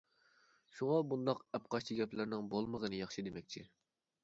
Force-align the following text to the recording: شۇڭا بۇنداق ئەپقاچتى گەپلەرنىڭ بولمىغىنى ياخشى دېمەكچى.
شۇڭا 0.77 0.95
بۇنداق 1.09 1.43
ئەپقاچتى 1.57 1.99
گەپلەرنىڭ 2.01 2.49
بولمىغىنى 2.55 3.05
ياخشى 3.05 3.29
دېمەكچى. 3.31 3.67